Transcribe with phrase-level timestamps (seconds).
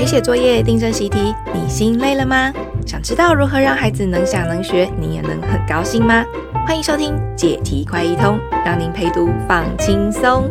[0.00, 2.50] 陪写作业、订正习题，你心累了吗？
[2.86, 6.24] 想知道如何让孩子能想能学，你也能很高兴吗？
[6.66, 10.50] 欢迎收听解题快一通，让您陪读放轻松。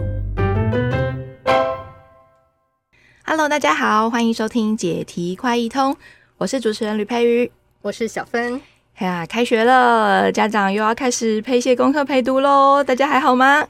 [3.26, 5.98] Hello，大家好，欢迎收听解题快一通，
[6.38, 7.52] 我是主持人吕佩瑜，
[7.82, 8.62] 我是小芬。
[8.98, 13.68] 哎呀，开学了，家长又要开始陪写功课、陪读喽，大家还好吗？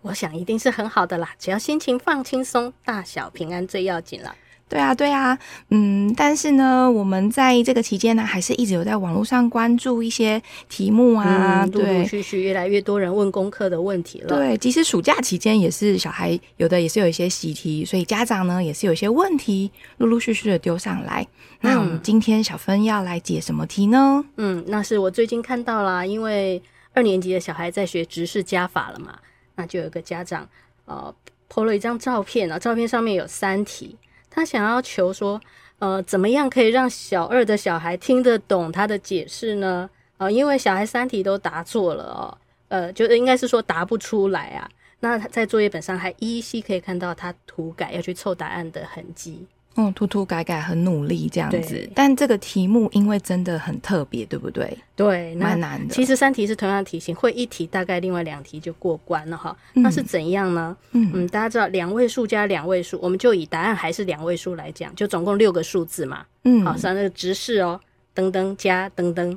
[0.00, 4.34] 我想一定是很好的啦，只要心情放轻松，大小平安最要紧了。
[4.72, 14.28] 对啊，对啊，嗯，但是呢，我们在这个期间呢，还是一直有在网络上关注一些题目啊，对，陆陆续续越来越多人问功课的问题了。
[14.28, 21.26] 对，即使暑假期间也是小孩有的也是有一些习题，所以家长呢也是有一些问题陆陆续续的丢上来。
[21.60, 24.24] 那我们今天小芬要来解什么题呢？
[24.38, 26.62] 嗯，那是我最近看到啦，因为
[26.94, 29.18] 二年级的小孩在学直式加法了嘛。
[29.56, 30.48] 那就有个家长，
[30.86, 31.14] 呃
[31.50, 33.94] ，po 了一张照片啊，照片上面有三题，
[34.34, 35.38] 他想要求说，
[35.78, 39.88] 呃，怎么样可以让小二的小孩听得懂他的解释呢？
[40.16, 42.38] 呃，因为小孩三题都答错了哦，
[42.68, 44.68] 呃，就应该是说答不出来啊。
[45.00, 49.46] 那他在作业本上还依稀可以看到他涂改要去凑答案的痕迹。
[49.76, 54.76] 嗯，涂涂改改很努力这样子，但这个题目因为真的很特别，对不对？
[54.94, 55.94] 对，蛮难的。
[55.94, 59.56] 其实三题是同样的题型，会一题大概另外两题就过关了哈。
[59.72, 60.76] 那是怎样呢？
[60.92, 66.26] 嗯，嗯，大家知道两位数加两位数，我们就以答案还是两位数来讲，就总共六个数字嘛。
[66.44, 67.80] 嗯，好，像那个直式哦，
[68.14, 69.36] 噔噔加噔噔，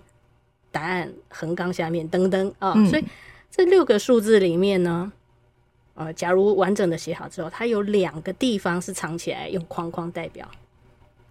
[0.71, 3.05] 答案横杠下面噔噔啊，所以
[3.49, 5.11] 这六个数字里面呢。
[5.95, 10.45] 呃，假如完整的写好之后，它有两个地方是藏起来，用框框代表，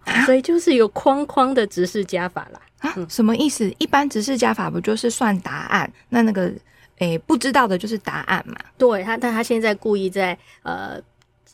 [0.03, 2.59] 啊、所以就是有框框的直式加法啦。
[2.79, 3.71] 啊，什么意思？
[3.77, 5.91] 一般直式加法不就是算答案？
[6.09, 6.45] 那那个，
[6.97, 8.55] 诶、欸，不知道的就是答案嘛？
[8.77, 10.99] 对，他，但他现在故意在呃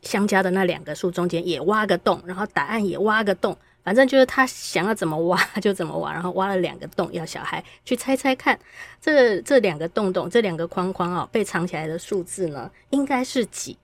[0.01, 3.55] 相加的那两个数中间也挖个洞，然后答案也挖个洞。
[3.83, 8.57] 反正就是他想要怎么挖 就怎么挖，然后挖了两个洞，要小孩去猜猜看，
[9.01, 13.77] 这这两个洞洞，这两个框框啊、喔，被藏起来的数字呢，应该是几？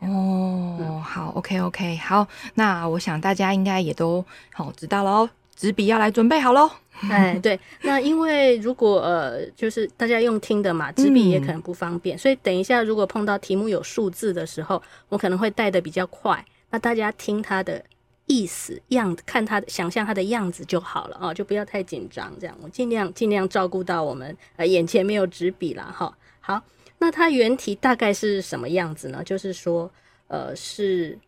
[0.00, 6.70] 哦，嗯、好，OK OK，好，那我想大家应该也都好知道了哦，纸笔要来准备好喽。
[7.10, 17.82] 哎，对，那因为如果呃，就是大家用听的嘛，纸笔也可能不方便，嗯、所以等一下如果碰到题目有数字的时候，我可能会带的比较快，那大家听他的。
[18.30, 22.32] 意思样子，看他的想象他的样子就好了哦，就不要太紧张。
[22.38, 26.16] 这样我尽量尽量照顾到我们呃眼前没有纸笔了哈。
[26.38, 26.62] 好，
[26.98, 29.24] 那它原题大概是什么样子呢？
[29.24, 29.90] 就是说
[30.28, 31.18] 呃是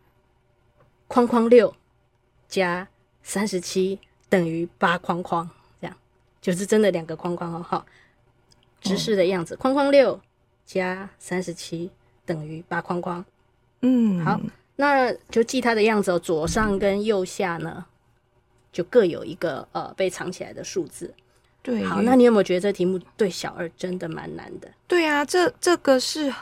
[1.09, 1.75] 框框六
[2.47, 2.87] 加
[3.21, 3.99] 三十七
[4.29, 5.49] 等于八框框，
[5.81, 5.97] 这样
[6.39, 7.85] 就是真的两个框框哦哈。
[8.79, 10.17] 直视的样子，框框六
[10.65, 11.91] 加三十七
[12.25, 13.25] 等于八框框。
[13.81, 14.39] 嗯，好。
[14.75, 17.85] 那就记它的样子哦，左上跟右下呢，
[18.71, 21.13] 就各有一个呃被藏起来的数字。
[21.61, 24.67] 对，好，那你有没有觉得这题目对小二真的蛮难的？
[24.87, 26.33] 对啊，这这个是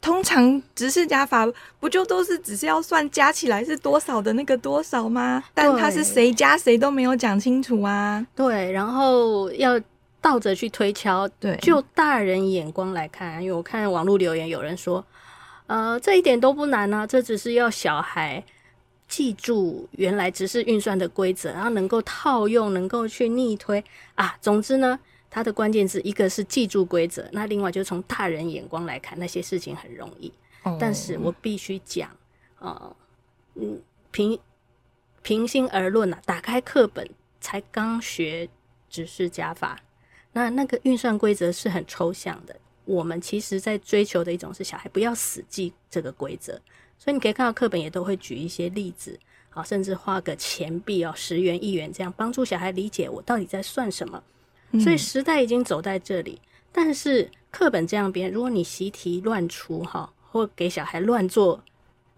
[0.00, 1.46] 通常直式加法
[1.80, 5.42] 不就都是只是要算加起来是多少的那个多少吗？
[5.52, 8.24] 但它是谁加谁都没有讲清楚啊。
[8.36, 9.78] 对，然后要
[10.20, 11.28] 倒着去推敲。
[11.40, 15.04] 对，就大人眼光来看，因为我看网络留言有人说。
[15.66, 18.44] 呃，这一点都不难呢、啊，这只是要小孩
[19.08, 23.82] 记住原来只是运算的规则，然后能够套用，能够去逆推
[24.14, 24.36] 啊。
[24.40, 24.98] 总之呢，
[25.30, 30.32] 它的关键字一个是记住规则，那另外就从大人眼光来看，那些事情很容易。
[30.64, 32.10] 哦、但是我必须讲
[32.58, 32.96] 啊、呃，
[33.54, 34.38] 嗯，平
[35.22, 37.08] 平心而论啊，打开课本
[37.40, 38.48] 才刚学
[38.90, 39.80] 只是加法，
[40.32, 42.54] 那那个运算规则是很抽象的。
[42.84, 46.60] 我们其实在追求的一种是小孩不要死记这个规则，
[46.98, 49.18] 所以你可以看到课本也都会举一些例子，
[49.50, 54.22] 好，甚至画个钱币哦，十元、一元这样帮助小孩理解我到底在算什么。
[54.80, 56.40] 所以时代已经走在这里，
[56.72, 61.62] 但是课本这样编，如果你习题乱出哈，或给小孩乱做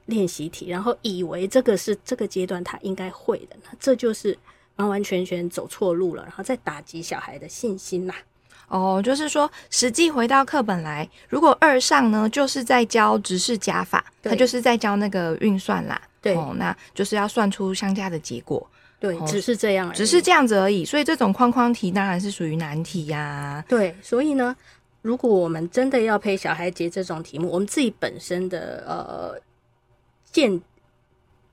[0.06, 4.38] 练习题，然后以为这个是这个阶段他应该会的，那这就是
[4.76, 8.14] 完完全全走错路了，然后再打击小孩的信心呐。
[8.68, 16.00] 哦，就是说，实际回到课本来，如果二上呢，就是在教直式加法，他就是在教那个运算啦。
[16.20, 18.68] 对，哦，那就是要算出相加的结果。
[18.98, 20.84] 对，只是这样，只是这样子而已。
[20.84, 23.64] 所以这种框框题当然是属于难题呀、啊。
[23.68, 24.56] 对，所以呢，
[25.02, 29.40] 如果我们真的要陪小孩解这种题目，我们自己本身的呃
[30.32, 30.60] 见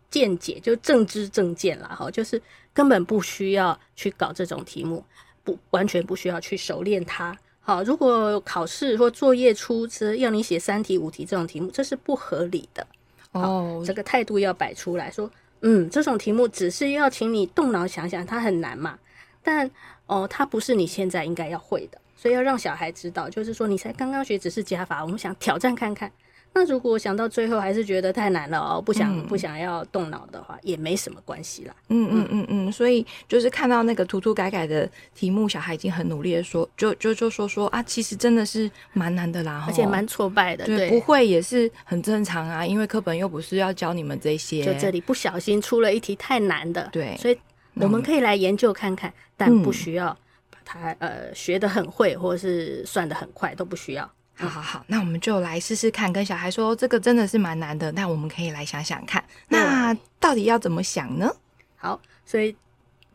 [0.10, 2.42] 见解就正知正见啦，哈，就是
[2.74, 5.04] 根本不需要去搞这种题目。
[5.44, 7.38] 不完全不需要去熟练它。
[7.62, 12.86] 好，如果考试或作业出是要你写三题五题这种题目，这是不合理的。
[13.32, 15.32] 哦，这个态度要摆出来说，
[15.62, 19.00] 嗯，这种题目只是要请你动脑想想，它很难嘛。
[19.42, 19.70] 但
[20.06, 26.12] 哦，它不是你现在应该要会的，所以要让小孩知道，就是说你才刚刚学只是加法，我们想挑战看看。
[26.56, 31.76] 那如果想到最后还是觉得太难了哦，不想、嗯、不想要动脑的话，也没什么关系啦。
[31.90, 40.64] 嗯嗯嗯嗯，所以就是看到那个涂涂改改的题目，小孩已经很努力的说，就就就说说啊，其实真的是蛮难的啦，而且蛮挫败的。
[40.66, 44.64] 对，不会也是很正常啊，因为课本又不是要教你们这些。
[44.64, 47.38] 就这里不小心出了一题太难的，对，所以
[47.74, 50.16] 我们可以来研究看看，嗯、但不需要
[50.52, 54.08] 把它呃学得很会，或者是算得很快，都不需要。
[54.36, 61.32] 好好好，那我们就来试试看，跟小孩说这个真的是蛮难的，那我们可以来想想看，那到底要怎么想呢？
[61.76, 62.56] 好，所以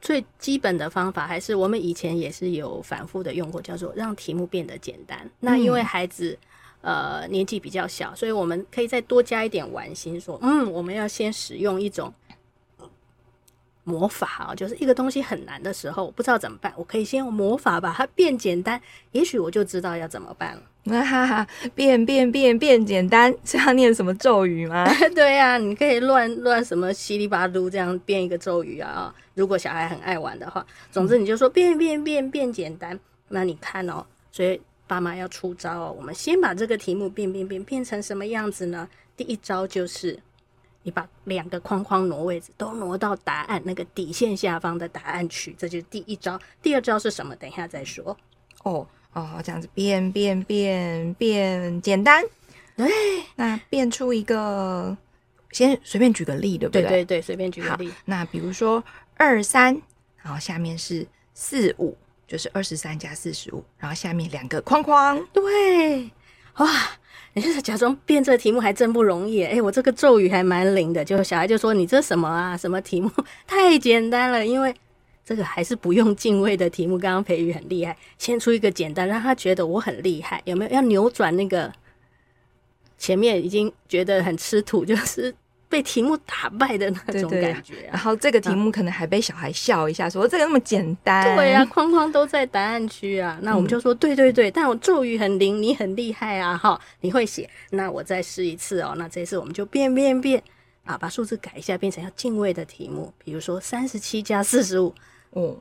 [0.00, 5.28] 最基本的方法还是我们以前也是有反复的用过，叫做让题目变得简单。
[5.40, 6.38] 那因为孩子
[6.82, 12.12] 呃年纪比较小，所以我们可以再多加一点玩心，说嗯，我们要先使用一种。
[13.84, 18.78] 魔法啊，就是一个东西很难的时候，我不知道怎么办，我可以先用魔法把它变简单，
[19.12, 20.62] 也许我就知道要怎么办了。
[20.90, 24.86] 哈哈哈，变变变变简单，是要念什么咒语吗？
[25.14, 29.14] 对呀、啊，你可以乱乱什么稀里巴噜这样变一个咒语啊。
[29.34, 32.98] 如果小孩很爱玩的话，总之你就说变变变变简单。
[33.28, 35.94] 那你看哦，所以爸妈要出招哦。
[35.96, 38.88] 我们先把这个题目变变变变成什么样子呢？
[39.16, 40.18] 第一招就是。
[40.84, 46.38] 你把两个框框挪位置，都挪到答案那个底线下方的答案区，这就是第一招。
[46.62, 47.36] 第二招是什么？
[47.36, 48.16] 等一下再说。
[48.62, 52.24] 哦哦，这样子变变变变简单。
[52.76, 52.88] 对，
[53.36, 54.96] 那变出一个，
[55.52, 56.82] 先随便举个例，对不对？
[56.82, 57.92] 对对对，随便举个例。
[58.04, 58.82] 那比如说
[59.16, 59.80] 二三，
[60.22, 61.96] 然后下面是四五，
[62.26, 65.26] 就是二十三加四十五，然后下面两个框框。
[65.32, 66.10] 对，
[66.56, 66.68] 哇。
[67.34, 71.04] 你就是假装变这个题目还真不容易，哎、欸，我这个咒语还蛮灵的。
[71.04, 72.56] 就小孩就说：“你这什么啊？
[72.56, 73.08] 什么题目？
[73.46, 74.74] 太简单了。”因为
[75.28, 76.98] 这个还是不用敬畏的题目。
[76.98, 80.40] 刚刚培宇很厉害，先出一个简单，让他觉得我很厉害。
[80.46, 81.70] 有没有要扭转那个
[82.96, 85.34] 前面已经觉得很吃土，就是。
[85.70, 91.36] 被题目打败的那种感觉、啊，然后这个题目可能还被小孩笑一下，说这个那么简单。
[91.36, 93.38] 对呀、啊，框框都在答案区啊。
[93.42, 97.46] 那我们就说，对对对，但我咒语很灵，你很厉害啊，哈，你会写。
[97.68, 98.94] 那我再试一次哦。
[98.96, 100.42] 那这次我们就变变变
[100.84, 104.94] 啊，把数字改一下，变成要敬畏的题目，比如说三十七加四十五。
[105.30, 105.56] 哦。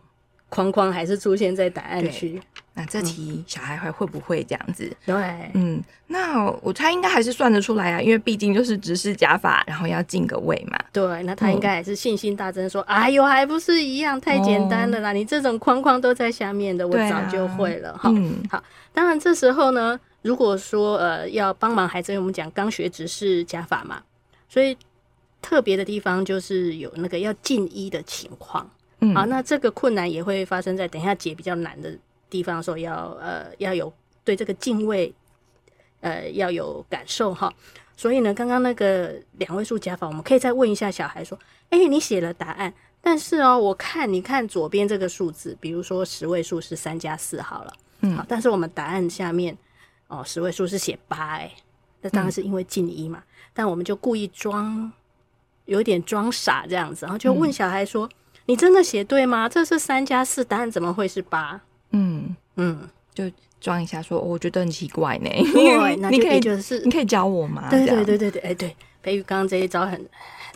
[0.50, 2.42] 框框还是出现在答案区，
[2.74, 4.90] 那这题小孩还会不会这样子？
[5.06, 5.14] 对，
[5.54, 10.80] 嗯，那我他应该还是算得出来啊，因为毕竟就是直式加法，然后要进个位嘛。
[10.94, 15.10] 对，那他应该还是信心大增，说：“嗯、哎呦，还不是一样，太简单了啦！
[15.10, 17.92] 哦、你这种框框都在下面的，我早就会了。
[17.92, 18.64] 啊”哈，嗯，好。
[18.94, 24.02] 当然这时候呢，如果说呃要帮忙孩子，因为我们讲刚学直式加法嘛，
[24.48, 24.78] 所以
[25.42, 28.66] 特别的地方就是有那个要进一的情况。
[29.12, 31.98] 嗯，好，那这个困难也会发生在等一下解比较难的
[32.30, 33.92] 地方的时候，要呃要有
[34.24, 35.14] 对这个敬畏
[36.02, 37.54] 呃要有感受哈。
[37.96, 41.38] 所以呢，刚刚那个两位数加法，我们可以再问一下小孩说
[41.72, 42.72] ：“哎、欸，你写了答案，
[43.02, 49.58] 但是哦，我看你看左边这个数字，比如说十位数是三加四好了，嗯，好，但是我们答案下面
[50.10, 51.52] 哦十位数是写八，哎，
[52.02, 54.92] 那当然是因为进一嘛，嗯、但我们就故意装
[55.66, 58.06] 有点装傻这样子，然后就问小孩说。
[58.06, 58.12] 嗯”
[58.48, 59.48] 你真的写对吗？
[59.48, 61.62] 这是三加四，答案怎么会是八？
[61.92, 63.26] 嗯嗯，就
[63.62, 65.30] 装一下说，我觉得很奇怪呢。
[65.54, 67.70] 对， 那就可以就是你可以教我吗？
[67.70, 70.10] 对对对对对，哎对，培育刚刚这一招很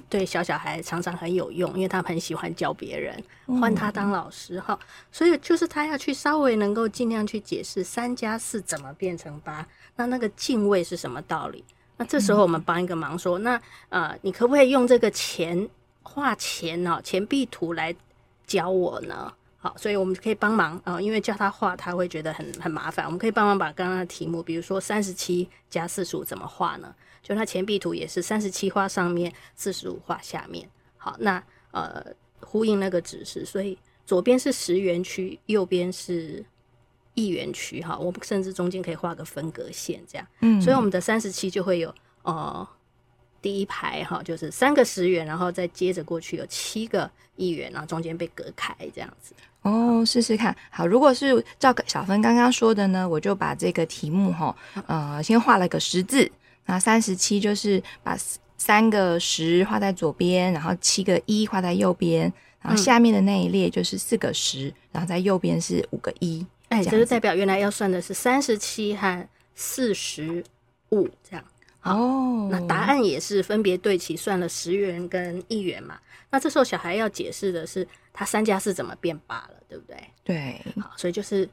[0.09, 3.21] 对小小孩常常很有用，因为他很喜欢教别人，
[3.59, 9.67] 换他当老师哈，嗯、所以就是他要去稍微能够尽量去解释三加四怎么变成八，
[9.97, 11.63] 那那个进位是什么道理？
[11.97, 15.67] 那这时候我们帮一个忙说，嗯、那呃，你可不可以用这个钱？
[16.03, 17.95] 画钱哦，钱币图来
[18.45, 19.33] 教我呢。
[19.57, 23.05] 好，所以我们可以帮忙啊、呃，因为叫他画，他会觉得很很麻烦。
[23.05, 26.95] 我们可以帮忙把刚刚的题目，比如说三十七加四十五怎么画呢？
[27.21, 30.67] 就他钱币图也是三十七画上面，四十五画下面。
[30.97, 32.03] 好，那呃
[32.39, 36.43] 呼应那个指示，所以左边是十元区，右边是
[37.13, 37.79] 一元区。
[37.83, 40.27] 哈，我们甚至中间可以画个分隔线，这样。
[40.39, 41.93] 嗯，所以我们的三十七就会有
[42.23, 42.67] 呃。
[43.41, 49.33] 第一排哈，就是三个十元，然后再接着过去有七个一元，然后中间被隔开这样子。
[49.63, 50.55] 哦，试试看。
[50.69, 54.55] 好，如果是照小芬刚刚说的呢，我就把这个题目哈，
[54.87, 56.29] 呃，先画了个十字。
[56.65, 58.15] 那三十七就是把
[58.57, 62.31] 三个十画在左边，然后七个一画在右边，
[62.61, 66.45] 然后下面的那一列就是四个十，然后在右边是五个一。
[66.69, 70.43] 哎，这就代表原来要算的是三十七和四十
[70.91, 71.43] 五这样。
[71.83, 75.99] 哦，那答案也是分别对齐算了十元跟一元嘛。
[76.29, 79.97] 那这时候小孩要解释的是，他三加四怎么变八了，对不对？
[80.23, 81.47] 对，好，所以就是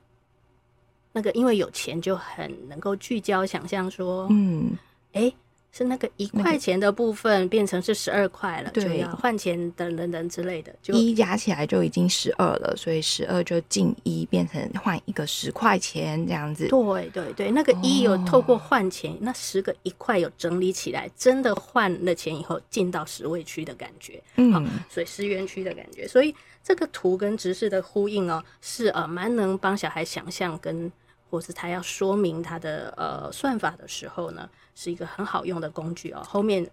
[1.13, 4.77] 那个，因为有钱就很能够聚焦想象说，嗯，
[5.13, 5.35] 哎、欸。
[5.79, 16.67] 是那个一块钱的部分变成是十二块了，对，就要换钱等等等之类的，就一加起来就已经十二了，所以十二就进一变成换一个十块钱这样子。
[16.67, 30.91] 对对对，那个一有透过换钱，哦、那十个一块有整理起来，真的换了钱以后进到十位区的感觉，嗯，好，所以十元区的感觉，所以这个图跟直视的呼应哦，是呃蛮能帮小孩想象跟。
[31.31, 36.23] 或是他要说明他的呃算法的时候呢，是一个很好用的工具哦。
[36.27, 36.67] 后面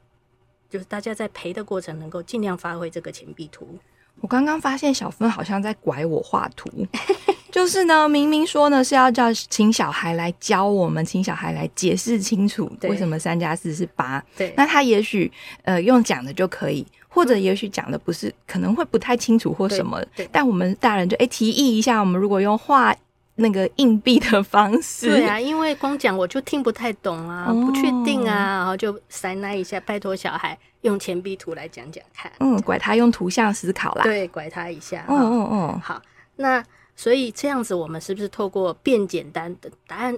[0.69, 3.77] 就是大家在陪的过程，能够尽量发挥这个钱币图。
[4.21, 6.69] 我刚刚发现小芬好像在拐我画图，
[7.51, 14.24] 就是呢，明明说呢是要叫请小孩来教我们，请小孩来解释清楚为什么三加四是八。
[14.38, 15.29] 对，那他也许
[15.63, 20.01] 呃用讲的就可以，或者也许讲的不是，可能会不太清楚或什么。
[20.15, 22.95] 对，但我们大人就哎、欸、提议一下，我们如果用画。
[23.36, 36.01] 那个硬币的方式，对啊，因为光讲我就听不太懂啊，哦、不确定啊，然后就塞那一下，拜托小孩用钱币图来讲讲看，嗯，拐他用图像思考啦，对，拐他一下，嗯嗯嗯，好，
[36.38, 36.63] 那
[36.96, 40.18] 所以这样子，我们是不是透过变简单的答案，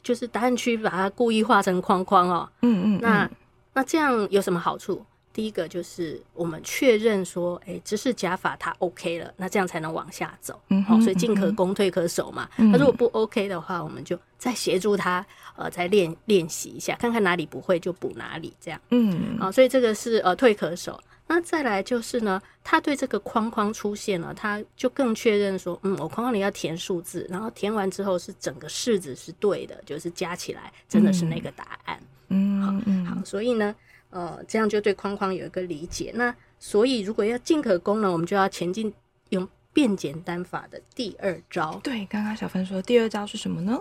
[0.00, 3.28] 就是答案区把它故意画成框框哦，嗯嗯，那
[3.72, 5.04] 那这样有什么好处？
[5.34, 10.58] 第一个就是我们确认说，哎、欸，知识加法它 OK 了，那这样才能往下走。
[10.68, 12.48] 嗯，好，所以进可攻，退可守嘛。
[12.56, 15.26] 那、嗯、如果不 OK 的话，我们就再协助他，
[15.56, 18.80] 呃，再练练习一下，看看哪里不会就补哪里，这样。
[18.90, 20.98] 嗯，好，所以这个是呃退可守。
[21.26, 31.98] 那再来就是呢，他对这个框框出现了，他就更确认说，嗯，我框框里要填数字，然后填完之后是整个式子是对的，就是加起来真的是那个答案。
[32.28, 33.74] 嗯，嗯好，好，所以呢。
[34.14, 36.12] 呃，这样就对框框有一个理解。
[36.14, 38.94] 那所以，如果要进可攻呢，我们就要前进
[39.30, 41.80] 用变简单法的第二招。
[41.82, 43.76] 对，刚刚小芬说第二招是什么呢？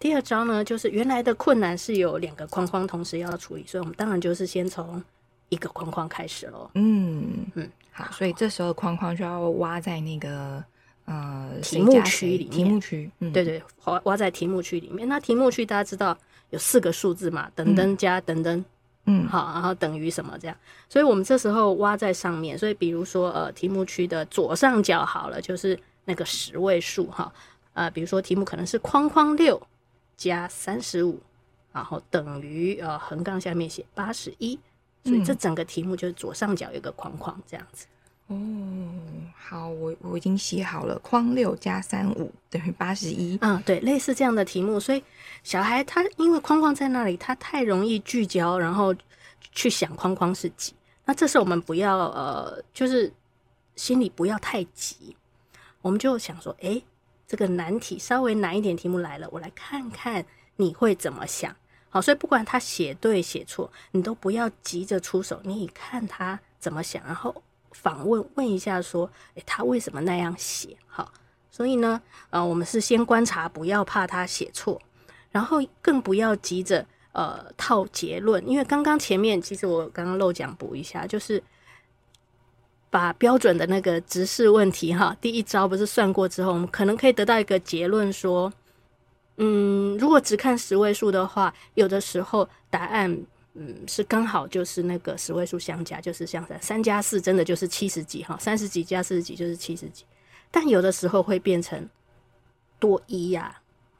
[0.00, 5.00] 第二招呢，就是原来的困难是有两个框框同时要处理，所以我们当然就是先从
[5.48, 6.68] 一个框框开始喽。
[6.74, 10.62] 嗯嗯，好，所以这时候框框就要挖在那个
[11.04, 12.50] 呃题目区里面。
[12.50, 15.08] 题目区，嗯，对对，挖挖在题目区里面。
[15.08, 16.18] 那题目区大家知道
[16.50, 17.48] 有四个数字嘛？
[17.54, 18.64] 等等加等等。
[19.10, 20.56] 嗯，好，然后等于什么这样？
[20.86, 27.32] 所以我们这时候挖在上面，所以比如说呃，题目区的左上角好了，就是那个十位数哈，
[27.72, 29.58] 呃，比如说题目可能是框框六
[30.14, 31.18] 加三十五，
[31.72, 34.58] 然后等于呃横杠下面写八十一，
[35.04, 37.86] 所以这整个题目就是左上角有个框框这样子。
[38.28, 38.36] 哦，
[39.34, 43.38] 好，我我已经写好了，框六加三五等于八十一。
[43.40, 45.02] 嗯，对，类似这样的题目，所以
[45.42, 48.94] 小孩他因为框框在那里，他太容易聚焦，然后
[49.52, 50.74] 去想框框是几。
[51.06, 53.10] 那这时候我们不要呃，就是
[53.76, 55.16] 心里不要太急，
[55.80, 56.84] 我们就想说，诶，
[57.26, 60.22] 这个难题稍微难一点题目来了，我来看看
[60.56, 61.56] 你会怎么想。
[61.88, 67.42] 好，所以不管他写对写错，你都不要急着出手，你看他怎么想，然后。
[67.72, 70.76] 访问问一下，说，诶，他为什么那样写？
[70.86, 71.10] 哈，
[71.50, 74.80] 所以呢，呃，我们是先观察，不要怕他写错，
[75.30, 81.42] 然后更不要急着呃套结论，因为刚刚前面其实我刚刚漏讲补一下，就是
[82.90, 88.52] 把标准的那个直视问题哈，第一招不是算过之后，我们可能可以得到一个结论说，
[89.36, 93.24] 嗯，如果只看十位数的话，有的时候答案。
[93.60, 100.04] 嗯，是刚好就是那个十位数相加，就是像三三加四，真的就是七十几哈，三十几加四十几就是七十几，
[100.48, 101.88] 但有的时候会变成
[102.78, 103.52] 多一呀、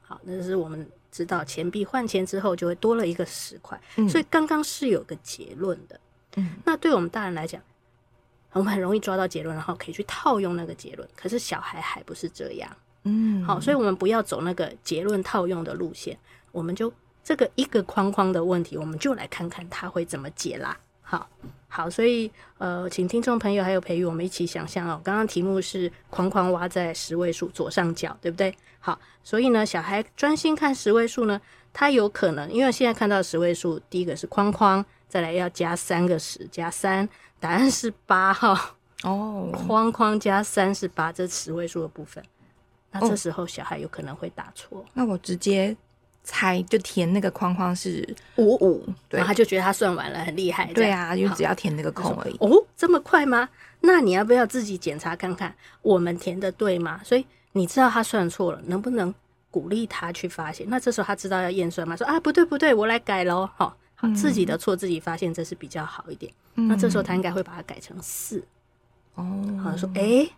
[0.07, 0.15] 啊。
[0.15, 5.99] 好，那是我们知道钱币换钱之后就会多了一个十块，嗯、所以刚刚是有个结论的。
[6.37, 7.61] 嗯，那对我们大人来讲，
[8.53, 11.05] 我们很容易抓到结论，然后可以去套用那个结论。
[11.17, 12.77] 可是小孩还不是这样。
[13.03, 16.17] 嗯，好，所以我们不要走那个结论套用的路线，
[16.53, 16.93] 我们就。
[17.23, 20.77] 这个一个框框的问题，我们就来看看他会怎么解啦。
[21.01, 21.27] 好，
[21.67, 25.01] 好，所以呃，请听众朋友还有培育，我们一起想象哦。
[25.03, 28.55] 刚刚题目是框框挖在十位数左上角，对不对？
[28.79, 31.41] 好，所以呢，小孩专心看十位数呢，
[31.73, 37.09] 他有可能因为现在看到十位数，第一个是框框，再来要加三个十加三，
[37.39, 38.75] 答案是八哈。
[39.03, 42.23] 哦，框框加三是八，这十位数的部分。
[42.91, 44.85] 那这时候小孩有可能会打错。
[44.93, 45.75] 那我直接。
[46.29, 50.71] 猜就填那个框框是五五，对，然后他就觉得他算完了很厉害。
[50.73, 52.37] 对啊，就只要填那个空而已。
[52.39, 53.49] 哦，这么快吗？
[53.81, 57.01] 那你要不要自己检查看看我们填的对吗？
[57.03, 59.11] 所以你知道他算错了，能不能
[59.49, 60.67] 鼓励他去发现？
[60.69, 61.95] 那这时候他知道要验算吗？
[61.95, 63.49] 说啊，不对不对，我来改喽。
[63.55, 66.31] 好，好，自己的错自己发现，这是比较好一点。
[66.55, 68.43] 嗯、那这时候他应该会把它改成四。
[69.15, 70.31] 哦，好说，哎、欸，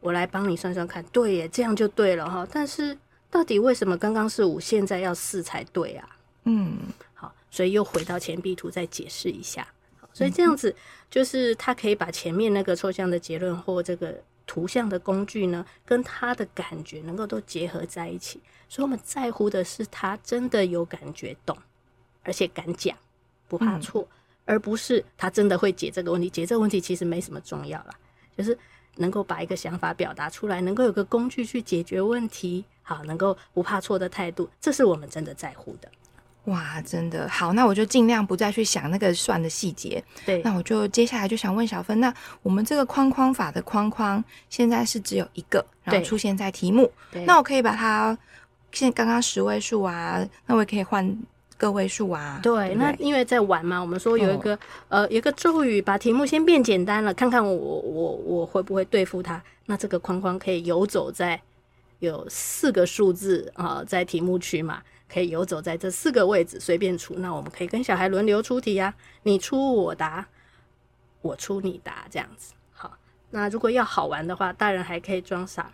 [0.00, 2.48] 我来帮你算算看，对耶，这样就对了哈。
[2.50, 2.96] 但是
[3.30, 6.16] 到底为什么刚刚是五，现在要四才对啊？
[6.44, 6.78] 嗯，
[7.14, 9.66] 好，所以又回到前壁图再解释一下。
[10.12, 10.74] 所以这样子
[11.10, 18.40] 就是他可以把前面那个抽象的结论或这个图像的工具呢，跟他的感觉能够都结合在一起。
[18.68, 21.56] 所以我们在乎的是他真的有感觉懂，
[22.22, 22.96] 而且敢讲，
[23.46, 24.16] 不怕错，嗯、
[24.46, 26.28] 而不是他真的会解这个问题。
[26.28, 27.94] 解这个问题其实没什么重要啦，
[28.36, 28.58] 就是
[28.98, 35.88] 能够把一个想法表达出来，能够有个工具去解决问题，好，能够不怕错的态度，这是我们真的在乎的。
[36.44, 40.02] 哇，真的好，那我就尽量不再去想那个算的细节。
[40.24, 42.12] 对，那我就接下来就想问小芬，那
[42.42, 46.90] 我们这个框框法的框框现在是只有一个，然后出现在题目。
[47.10, 48.16] 对，那我可以把它，
[48.72, 51.06] 现在刚刚十位数啊，那我也可以换
[51.58, 52.40] 个位数啊。
[52.42, 59.42] 对，对对，那因为在玩嘛，我们说有一个、哦、呃，有一个咒语，把题目先变简单了，看看我我我会不会对付它。
[59.66, 61.38] 那这个框框可以游走在
[61.98, 64.82] 有四个数字啊、呃，在题目区嘛。
[65.10, 67.14] 可以游走在这四个位置，随便出。
[67.14, 70.28] 那我们可以跟小孩轮流出题呀、啊，你出我答，
[71.22, 72.52] 我出你答，这样子。
[72.74, 72.94] 好，
[73.30, 75.72] 那如果要好玩的话，大人还可以装傻，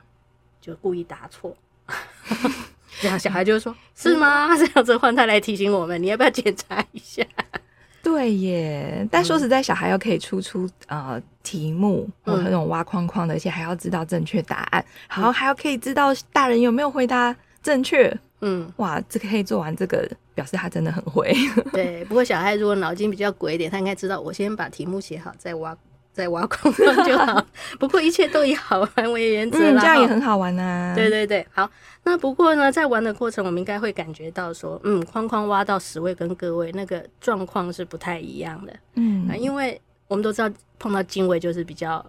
[0.61, 1.57] 就故意答错，
[3.01, 7.25] 这样小孩就会说： “是吗？” 这样子换他来提醒我们，你要不要检查一下？
[8.03, 9.07] 对耶。
[9.11, 18.15] 但说实在，小孩要可以出出呃题目，或那种挖框框的，而且还要知道正确答案，然后还要可以知道大人有没有回答正确。
[18.41, 21.35] 嗯，哇，这个可以做完，这个表示他真的很会。
[21.73, 25.75] 对，不过小孩如果脑筋比较鬼一点，他应该知道，我先把题目写好，再挖，
[26.15, 27.47] 再挖框框 就好。
[27.79, 30.95] 不过一切都以好玩为原则，嗯，这样也很好玩啊。
[30.95, 31.69] 对对对，好。
[32.05, 38.75] 那不过呢，在玩的过程，我们应该会感觉到说，嗯，框框挖到十位跟个位那个状况是不太一样的。
[38.95, 39.79] 嗯，啊因为
[40.09, 42.05] 我们都知道碰到进位就是比较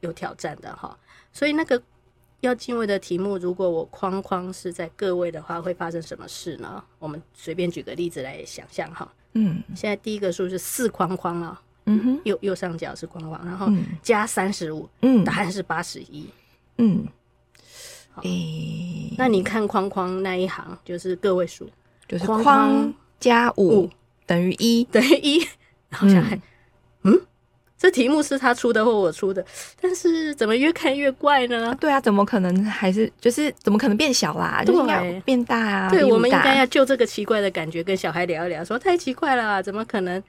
[0.00, 0.98] 有挑战的哈，
[1.32, 1.80] 所以那个。
[2.40, 6.84] 要进位的题目，如果我框框是在个位的话，会发生什么事呢？
[6.98, 9.10] 我们随便举个例子来想象哈。
[9.32, 13.68] 嗯，现在第一个数是四框框啊，嗯哼，右右上角是框框，然后
[14.02, 16.28] 加三十五，嗯，答案是八十一，
[16.78, 17.06] 嗯，
[18.22, 21.68] 诶，欸，那你看框框那一行就是个位数，
[22.06, 23.88] 就是框加五
[24.26, 25.38] 等于一，等于一，
[25.88, 26.38] 然后小孩，
[27.02, 27.20] 嗯。
[27.78, 29.44] 这题目是他出的或我出的，
[29.78, 31.76] 但是怎么越看越怪呢？
[31.78, 34.62] 对啊，怎么可能还是就是怎么可能变小啦？
[34.64, 35.90] 对，应该变大啊！
[35.90, 40.20] 对，我们应该要就这个奇怪的感觉跟小孩聊一聊，说太奇怪了，怎么可能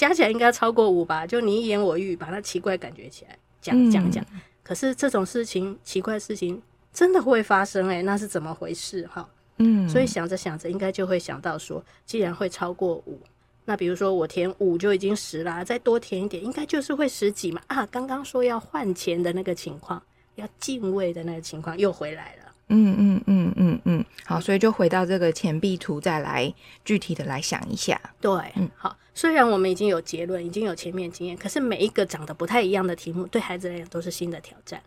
[0.00, 1.26] 加起来应该超过五吧？
[1.26, 4.24] 就你一言我一语，把那奇怪感觉起来讲讲讲。
[4.62, 9.28] 可是这种事情，奇怪的事情真的会发生哎、欸，那是怎么回事哈？
[9.58, 13.20] 嗯，所以想着想着，应该就会想到说，既然会超过五。
[13.66, 17.60] 那比如说我填五就已经十啦，再多填一点，应该就是会十几嘛。
[17.66, 20.02] 啊，刚刚说要换钱的那个情况，
[20.36, 22.49] 要进位的那个情况又回来了。
[22.70, 26.52] 嗯嗯嗯嗯嗯，好，所以就回到这个钱币图，再来
[26.84, 28.00] 具体的来想一下。
[28.20, 28.96] 对，嗯，好。
[29.12, 34.80] 虽然我们已经有结论，已经有前面经验，可是每一个长得不太一样的题目，对孩子来讲都是新的挑战。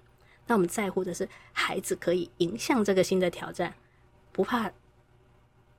[0.47, 3.73] 那我们在乎的是孩子可以迎向这个新的挑战，
[4.31, 4.71] 不怕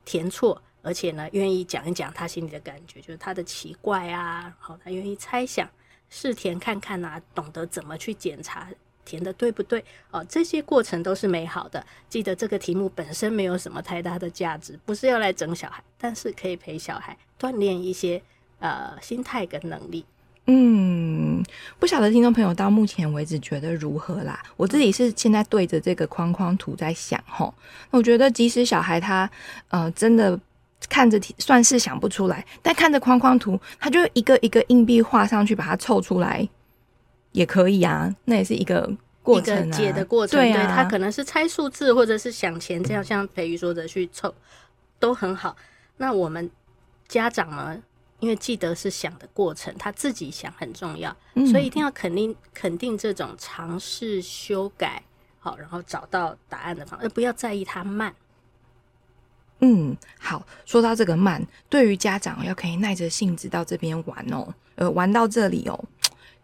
[0.05, 0.61] 填错。
[0.81, 5.67] 而且呢，愿意讲一讲他心里的感觉，就是他的奇怪啊，好，他愿意猜想、
[6.09, 8.69] 试填看看啊，懂得怎么去检查
[9.05, 11.85] 填的对不对，哦，这些过程都是美好的。
[12.09, 18.21] 记得这个题目本身没有什么太大的价值，不是要来整小孩，但是可以陪小孩锻炼一些
[18.59, 20.03] 呃心态跟能力。
[20.47, 21.43] 嗯，
[21.79, 24.43] 不晓得听众朋友到目前为止觉得如何啦？
[24.57, 27.53] 我自己是现在对着这个框框图在想齁，
[27.91, 29.29] 我觉得即使小孩他
[29.69, 30.37] 呃真的。
[30.87, 36.47] 看着题算是想不出来，但看着框框图，他就一个一个硬币画上去，把它凑出来
[37.35, 38.15] 也可以啊。
[38.25, 38.89] 那也是一个
[39.21, 40.39] 过程、啊，一个解的过程。
[40.39, 44.33] 对啊，对，他可能是猜数字，或者是想钱，这样像培瑜说的去凑，
[44.97, 45.55] 都很好。
[45.97, 46.49] 那我们
[47.07, 47.77] 家长呢，
[48.19, 55.03] 因为记得是想的过程，他自己想很重要，嗯、所以一定要肯定肯定这种尝试修改，
[55.39, 58.13] 好，然后找到答案的方法，而不要在意他慢。
[59.59, 60.45] 嗯，好。
[60.65, 65.85] 说到这个慢，对于家长要可以耐着性子到这边玩哦，呃，玩到这里哦，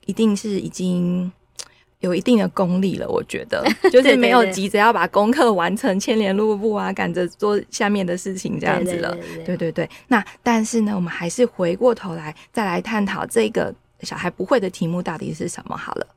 [0.06, 1.32] 一定是已经
[2.00, 3.08] 有一定的功力了。
[3.08, 9.16] 我觉得， 就是没有急着要把功课完成，牵连路布啊，赶着做下面的事情这样子了。
[9.46, 9.88] 对对对。
[10.08, 16.08] 那但是呢，我们还是回过头来再来探讨这个小孩不会的题目到底是什么好了。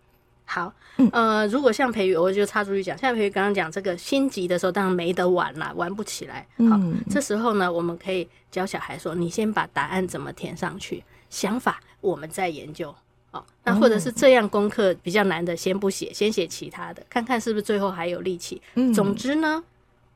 [0.46, 0.72] 好，
[1.10, 6.46] 呃，如果像培育，我就插出去讲，像培育刚刚讲这个心急的时候，当然没得玩啦，玩不起来。
[6.58, 12.94] 好，嗯、这时候呢，我们可以教小孩说：“你先把答案怎么填上去，想法我们再研究。”
[13.34, 18.62] 好，那或者是这样功课比较难的，先不写，先写其他的，看看是不是最后还有力气。
[18.74, 19.64] 嗯、总之呢，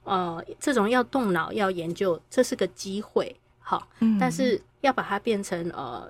[0.05, 3.35] 呃，这种要动脑要研究，这是个机会。
[3.59, 6.09] 好，嗯、但是要把它变成呃。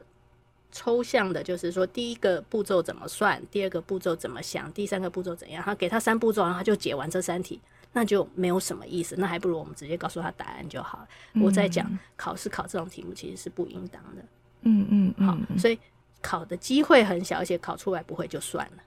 [0.71, 5.63] 抽象的，就是说第一个步骤怎么算，第二个步骤怎么想，第三个步骤怎样？
[5.65, 7.59] 他给他三步骤，然后他就解完这三题，
[7.95, 9.17] 那就没有什么意思。
[9.17, 11.09] 那还不如我们直接告诉他答案就好。
[11.33, 14.23] 嗯、我在讲考试考这种题目其实是不应当的。
[14.61, 15.79] 嗯嗯，嗯好，所以
[16.21, 18.83] 考的机会很小，而且考出来不会就算了。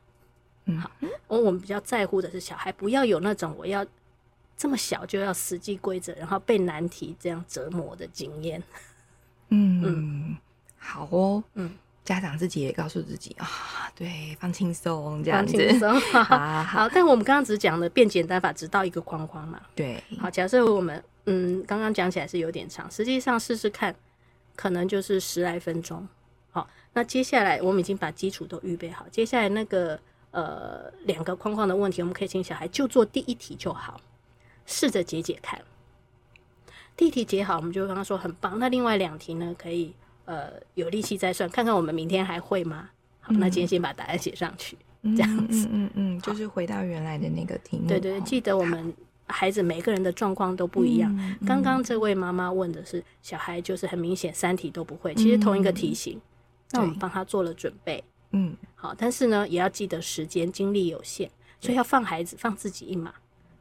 [0.66, 0.92] 嗯，好，
[1.28, 3.86] 我我们比较在乎的是小孩不要有那种我要
[4.56, 8.62] 这么小就要死记规则，然后被难题这样折磨的经验。
[9.50, 9.84] 嗯嗯。
[9.84, 10.38] 嗯
[10.84, 11.72] 好哦，嗯，
[12.04, 13.48] 家长自己也告诉自己啊，
[13.96, 16.90] 对，放轻松这样子，放轻松， 好，好，好。
[16.90, 20.04] 但我们刚刚只讲了变简单法，只到一个框框嘛，对。
[20.20, 23.96] 好，假设我们，嗯，刚刚讲起来是有点长，实际上试试看，
[24.56, 26.08] 可能就是十来分钟。
[26.52, 30.00] 好，那接下来我们已经把基础都预备好，接下来那个
[30.32, 34.00] 呃两个框框的问题，我们可以请小孩就做第一题就好，
[34.66, 35.60] 试着解解看。
[36.96, 38.60] 第一题解好，我们就刚刚说很棒。
[38.60, 39.94] 那另外两题呢，可以。
[40.26, 42.90] 呃，有力气再算，看看我们明天还会吗？
[43.20, 47.88] 好，那今天先把答案写上去，嗯、这样子，嗯嗯，嗯，就是回到原来的那个题目。
[47.88, 48.94] 对，对对，记得我们
[49.26, 51.14] 孩子每个人的状况都不一样。
[51.46, 56.22] 刚刚、嗯嗯、这位妈妈问的是小孩，就是很明显三题都不会，其实同一个题型，嗯、
[56.74, 61.30] 那我们帮他做了准备，嗯，好，但是呢，也要记得时间精力有限，
[61.60, 63.14] 所以要放孩子放自己一马，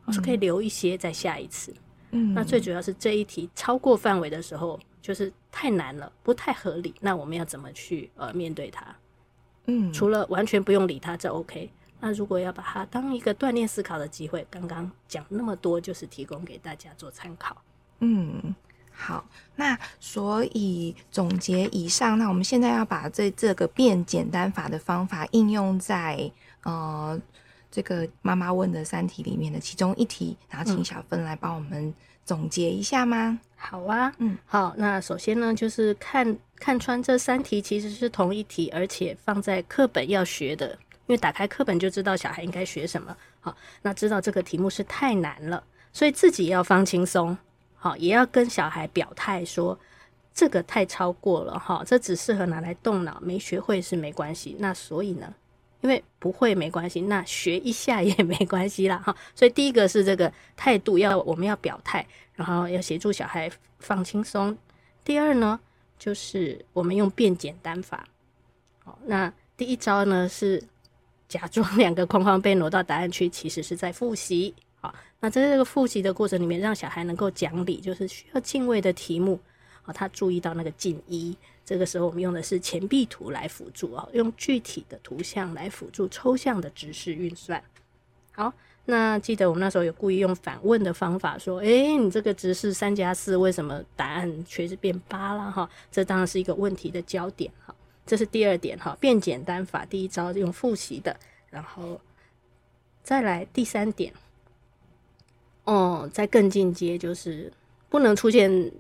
[0.04, 1.74] 我说可以留一些在下一次。
[2.10, 4.78] 嗯，那最主要是这一题超过范围的时候。
[5.02, 6.94] 就是太难了，不太合理。
[7.00, 8.84] 那我们要怎么去呃面对它？
[9.64, 11.70] 嗯，除了完全不用理它，这 OK。
[12.00, 17.56] 那如果要把它当一个锻炼思考的机会，刚刚讲那么多，就是提供给大家做参考。
[18.00, 18.54] 嗯，
[19.00, 19.24] 好。
[19.56, 26.30] 那所以总结以上，那我们现在要把这这个变简单法的方法应用在
[26.62, 27.20] 呃
[27.70, 31.92] 这个妈妈问的三题里面的其中一题，然后请小芬来帮我们
[32.24, 33.38] 总结一下吗？
[33.56, 40.70] 好啊，嗯，好，那首先呢，就是看看穿这三题其实是同一题，而且放在课本要学的，
[41.06, 43.14] 因为打开课本就知道小孩应该学什么。
[43.40, 47.36] 好，那知道这个题目是太难了，所以自己要放轻松，
[47.80, 49.76] 好，也要跟小孩表态说
[50.32, 54.54] 这个太超过了，哈，这只适合拿来动脑，没学会是没关系。
[54.60, 55.34] 那所以呢，
[55.80, 59.16] 因为不会没关系，那学一下也没关系啦，哈。
[59.34, 62.06] 所以第一个是这个态度要我们要表态。
[62.36, 64.56] 然后要协助小孩放轻松。
[65.04, 65.60] 第二呢，
[65.98, 68.08] 就是我们用变简单法。
[68.82, 70.62] 好，那第一招呢是
[71.28, 74.54] 假装两个框框被挪到答案区，其实是在复习。
[74.80, 79.38] 好，那在这个复习的过程里面，让小孩能够讲理，就是需要进位的题目，
[79.82, 81.36] 好，他注意到那个进一。
[81.64, 87.62] 这个时候我们用的是钱币图来辅助啊，用具体的图像来辅助抽象的直式运算。
[88.32, 88.52] 好。
[88.86, 95.68] 那记得我们那时候有故意用反问的方法说，诶，你这个直式三加四，为什么答案却是变八了哈？
[95.92, 97.72] 这当然是一个问题的焦点哈。
[98.04, 101.14] 这是第二点哈，变简单法第一招用复习的，
[101.50, 102.00] 然后
[103.04, 104.12] 再来第三点，
[105.70, 107.52] 哦，再更进阶就是
[107.88, 108.72] 不能出现，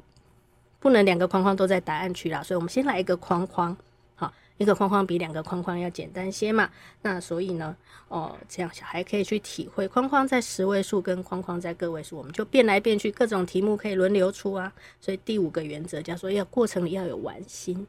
[0.80, 3.76] 不能两个框框都在答案区啦，所以我们先来一个框框。
[4.16, 6.68] 好一个框框比两个框框要简单些嘛，
[7.02, 7.76] 那所以呢，
[8.08, 14.72] 哦，这样小孩可以去体会框框在十位数跟框框在个位数，我们就变来变去，各种题目可以轮流出啊。
[15.00, 17.86] 所以第五个原则叫做要过程里要有玩心，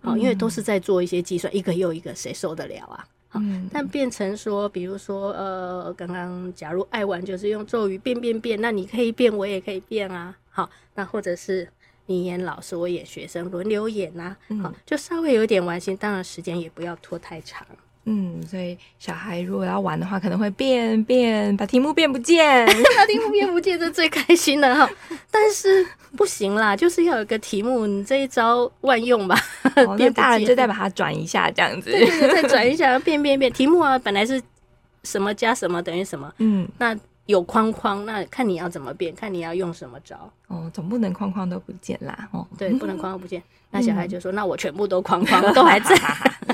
[0.00, 3.06] 好，因为都是在做一些计算，一个又一个，谁受得了啊？
[3.32, 3.40] 好，
[3.72, 10.36] 但变成说，比如说，呃，刚刚假如爱玩就是用咒语变变变，那你可以变，我也可以变啊。
[10.50, 11.68] 好，那或者是。
[12.06, 17.64] 你演老师，我演学生，轮流演呐、啊，好、嗯，就稍微有点玩心，当然时间也不要拖太长。
[18.04, 24.90] 嗯，所以小孩如果要玩的话，可能会变变，把题目变不见， 把题目变不见，这最开心的哈。
[25.30, 25.86] 但是
[26.16, 29.38] 不行啦， 就是要有个题目，你这一招万用吧？
[29.76, 34.42] 哦、变大人就再把它转一下，这样子，对，对，对，再转一下，变变变，题目啊，本来是
[35.04, 36.98] 什么加什么等于什么，嗯，那。
[37.26, 42.46] 有框框，那看你要怎么变，看你要用什么招哦，总不能框框都不见啦哦。
[42.58, 43.42] 对，不能框框不见。
[43.70, 45.96] 那小孩就说：“嗯、那我全部都框框都还在，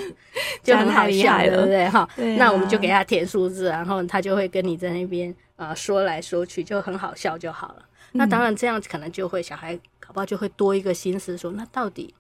[0.62, 7.82] 就很好笑，对不对？”哈，那我们就给他填数字，然后他就会跟你在那边呃说来说去，就很好笑就好了。
[8.12, 12.14] 嗯、那当然这样可能就会小孩搞不好就会多一个心思说：“那到底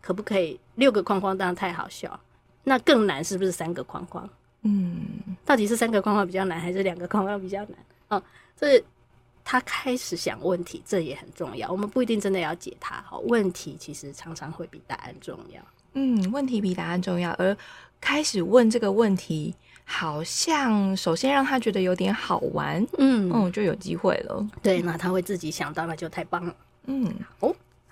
[0.00, 1.36] 可不可以六个框框？
[1.36, 2.18] 当然太好笑，
[2.64, 4.26] 那更难是不是三个框框？”
[4.62, 5.02] 嗯，
[5.44, 7.76] 到底是三个框框比较难，还是两个框框比较难？
[8.08, 8.22] 哦，
[8.56, 8.82] 这
[9.44, 11.70] 他开始想问题，这也很重要。
[11.70, 15.60] 我们不一定真的要解它，好，问题其实常常会比答案重要。
[15.94, 17.56] 嗯，问题比答案重要，而
[18.00, 24.48] 开始问这个问题，好像首先让他觉得有点好玩，嗯嗯，就有机会了。
[24.62, 26.54] 对，那他会自己想到，那就太棒了。
[26.86, 27.12] 嗯，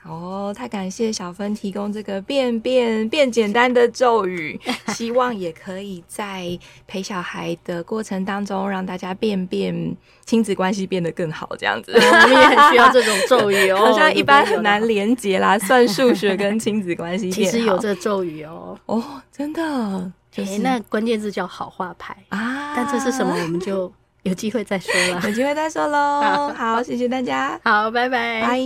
[0.05, 0.51] 哦。
[0.51, 4.59] 哦，太感谢小芬提供这个变变变简单的咒语，
[4.95, 11.93] 希望也可以在陪小孩的过程当中，让大家变变亲子关系变得更好，这样子。
[11.97, 17.31] 我们也很需要这种咒语哦， 好像一般很难连结啦，算数学跟亲子关系。
[17.31, 26.53] 其实有这咒语哦，哦，真的，就是欸、那关键字叫好话牌啊，但这是什么，我们就有机会再说了，有机会再说喽。
[26.57, 28.61] 好，谢谢大家，好，拜拜，拜。